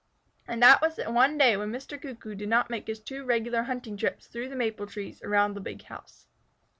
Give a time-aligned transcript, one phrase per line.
[0.47, 2.01] And that was the one day when Mr.
[2.01, 5.61] Cuckoo did not make his two regular hunting trips through the maple trees around the
[5.61, 6.25] big house.